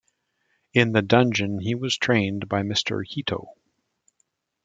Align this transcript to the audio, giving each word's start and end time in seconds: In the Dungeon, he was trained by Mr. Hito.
In 0.73 0.93
the 0.93 1.03
Dungeon, 1.03 1.59
he 1.59 1.75
was 1.75 1.95
trained 1.95 2.49
by 2.49 2.63
Mr. 2.63 3.03
Hito. 3.05 3.53